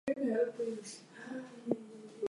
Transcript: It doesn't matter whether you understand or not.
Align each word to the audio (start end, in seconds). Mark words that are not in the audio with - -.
It 0.07 0.15
doesn't 0.15 0.29
matter 0.31 0.45
whether 0.57 0.63
you 0.63 0.69
understand 0.71 1.45
or 1.67 1.67
not. 1.67 1.77